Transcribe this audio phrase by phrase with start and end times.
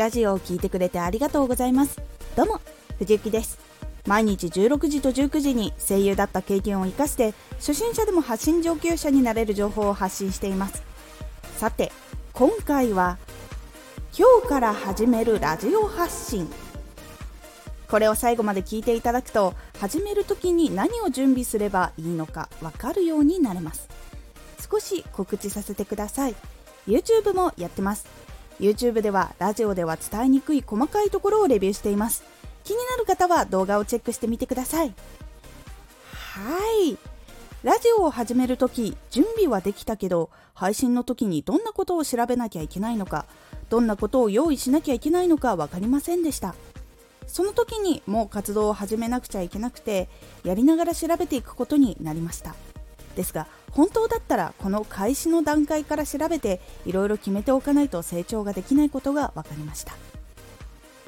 [0.00, 2.00] ラジオを聴いてくれてありがとうございます。
[2.34, 2.62] どうも
[3.00, 3.58] 藤幸です。
[4.06, 10.82] 毎日16時と19時に声優だった経験を生かして初心者でも発信上級者になれる情報を発信しています。
[11.58, 11.92] さて
[12.32, 13.18] 今回は
[14.18, 16.48] 今日から始めるラジオ発信。
[17.90, 23.86] これを最後まで聞いていただくと始める時に何を準備すればいいのか分かるようになれます。
[24.66, 26.34] 少し告知させてください。
[26.88, 28.29] YouTube もやってます。
[28.60, 32.24] YouTube ではラジオでは伝えにくい細かいところをレビューしています。
[32.62, 34.94] 気になる方は動画をチェックしてみてください。
[36.12, 36.98] はい。
[37.62, 43.26] ラジオを始めるとき準備はできたけど配信の時にどんなことを調べなきゃいけないのか
[43.68, 46.54] どんなことを用意しなきゃいけないのか分かりませんでした。
[47.26, 50.08] その時にもう活動を始めなくちゃいけなくて
[50.42, 52.54] やりながら調べていくことになりました。
[53.16, 59.94] ですが本当だったらこの開始の段階から調べていろいろ決めておかないと成長ができないことが分かりました。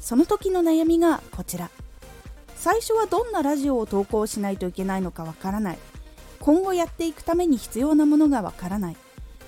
[0.00, 1.70] その時の悩みがこちら。
[2.56, 5.78] 最初はどんなラジオを投稿しないといけないのかわからない。
[6.40, 8.96] 今後やっていくために必要なものがわからない。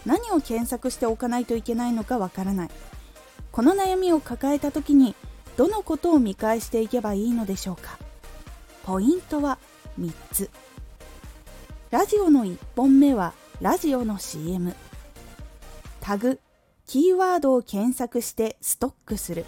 [0.06, 2.70] 何を検索しておかないといけないのかわからない。
[3.52, 5.14] この悩みを抱えた時に
[5.56, 7.98] どのことを見返していけばいいのでしょうか。
[8.84, 9.58] ポイントは
[9.98, 10.50] 3つ。
[11.90, 14.76] ラジオの1本目はラジオの CM
[16.00, 16.38] タグ
[16.86, 19.44] キーワードを検索してストックする。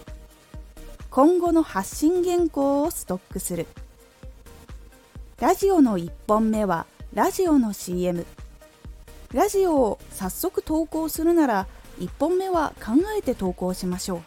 [1.09, 3.69] 今後の発信原稿をストックする。
[5.39, 8.27] ラジオの1本目はラジオの CM
[9.33, 11.69] ラジオを早速投稿するなら
[12.01, 14.23] 1本目は考えて投稿しましょう。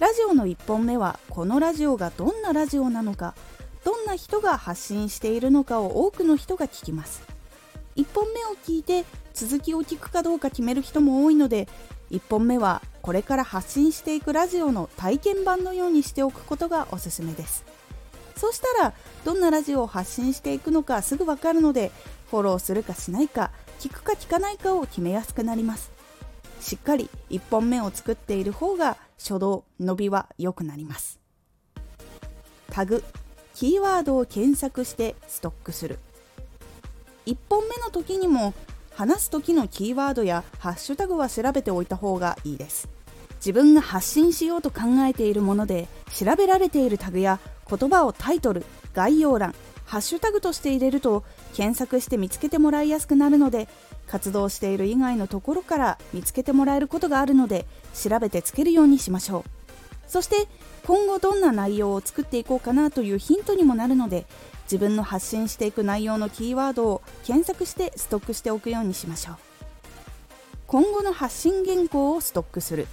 [0.00, 3.34] ラジオの1本目はこのラジオがどんなラジオなのか
[3.84, 7.37] どんな人が発信しているのかを多くの人が聞きます。
[7.98, 9.04] 1本目を聞いて
[9.34, 11.68] 続きを聞くかどうか決める人も多いので
[12.12, 17.64] 1本目はこれから発信していくラジオの体験版のようにしておくことがおすすめです。
[18.36, 18.94] そうしたら
[19.24, 21.90] どんなラジオを発信していくのかすぐわかるので
[22.30, 23.50] フォローするかしないか
[23.80, 25.90] 聞くか聞かないかを決めやすくなります。
[26.60, 31.18] しっかり1本目を作っている方が初動伸びは良くなります。
[32.70, 33.02] タグ
[33.54, 35.98] キーワードを検索してストックする。
[37.28, 38.54] 1本目の時にも
[38.94, 42.88] 話す時のキーワードやハッシュタグは調べておいた方がいいです。
[43.34, 51.22] 自分が発信しようと考えているもので調べられているタグや言葉をタイトル概要欄ハッシュタグとして入れると
[51.54, 53.68] 検索して見つけてもらいやすくなるので
[54.08, 59.50] 活動している以外のところから見つけてもらえることがあるので調べてつけるようにしましょう。
[60.08, 60.48] そして
[60.86, 64.24] 今後どんな内容を作っていこうかなというヒントにもなるので
[64.70, 69.36] 自分の発信していく内容のキーワードを検索してストックしておくようにしましょう。
[70.66, 72.86] 今後の発信原稿をストックする。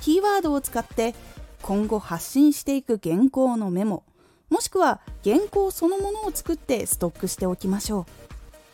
[0.00, 1.14] キーワードを使って
[1.62, 4.02] 今後発信していく原稿のメモ
[4.48, 8.06] もしくは原稿そのものを作ってストックしておきましょう。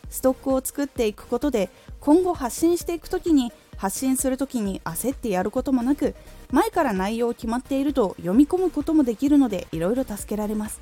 [0.09, 1.69] ストックを作っていくことで
[1.99, 6.15] 今後発信していく時に発信する時に焦ってやることもなく
[6.49, 10.81] 前から内容決まっていると読み込むこともできるのでいろいろ助けられます。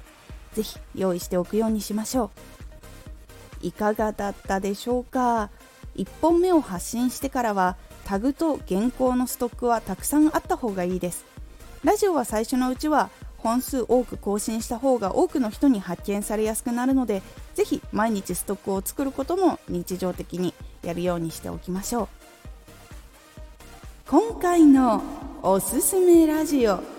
[0.56, 2.32] ぜひ用意しておくようにしましょ
[3.62, 3.68] う。
[3.68, 5.50] いかがだったでしょうか
[5.96, 11.26] ？1本目を発信してからはタグと原稿のストックはたくさんあった方がいいです。
[11.84, 17.22] ラジオは最初のうちは本数多く更新した方が多くの人に発見されやすくなるので
[17.54, 22.08] ぜひ毎日ストックを作ることも日常的にやるようにしておきましょう。
[24.08, 25.04] 今回の
[25.42, 26.95] おすすめラジオ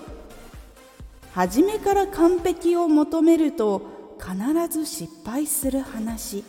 [1.36, 3.82] 初めから完璧を求めると
[4.18, 4.34] 必
[4.70, 6.42] ず失敗する話。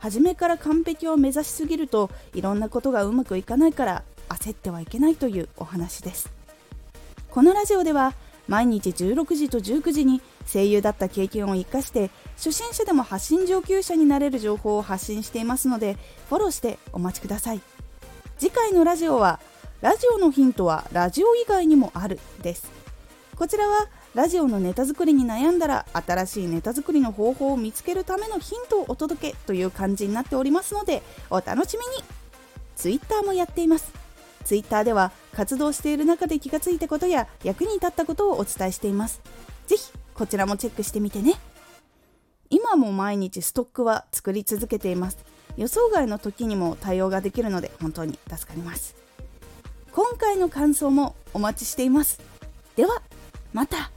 [0.00, 6.32] 初めから完璧を目指しすぎるといろんなことがうまくいかないから焦ってはいけないというお話です。
[7.30, 8.14] このラジオでは
[8.48, 10.20] 毎日16時と19時に
[10.52, 15.96] 声優だった経験を生かして初心者でも発信上級者になれる情報を発信していますので
[16.28, 17.60] フォローしてお待ちください。
[18.40, 19.38] 次回のラジオは
[19.80, 22.82] ラジオのヒントはラジオ以外にもあるです。
[23.36, 32.04] こちらはラジオのネタ作りに悩んだら新しいネタ作りの方法を見つけるためのヒントをお届けという感じになっておりますのでお楽しみに。
[32.76, 33.92] Twitter もやっています。
[34.44, 39.22] Twitter では活動している中で気がついたことや役に立ったことをお伝えしています。
[39.66, 41.34] ぜひこちらもチェックしてみてね。
[42.50, 45.18] 今も毎日ストックは作り続けています。
[45.56, 48.94] 予想外の時にも対応ができるので本当に助かります。
[49.92, 52.20] 今回の感想もお待ちしています。
[52.76, 53.02] では
[53.52, 53.90] また。